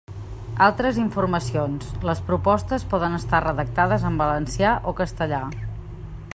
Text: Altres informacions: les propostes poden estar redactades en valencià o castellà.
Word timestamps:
Altres 0.67 0.95
informacions: 1.01 1.91
les 2.09 2.23
propostes 2.31 2.87
poden 2.95 3.19
estar 3.19 3.43
redactades 3.47 4.09
en 4.11 4.19
valencià 4.23 4.75
o 4.93 4.99
castellà. 5.05 5.47